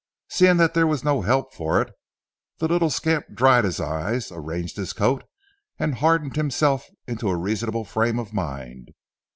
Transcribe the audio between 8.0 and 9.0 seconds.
of mind.